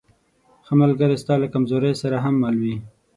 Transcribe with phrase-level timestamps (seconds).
[0.65, 2.75] ښه ملګری ستا له کمزورۍ سره هم مل وي.